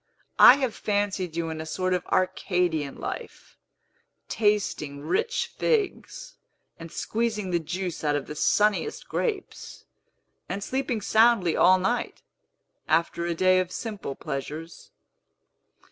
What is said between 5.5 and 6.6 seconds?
figs,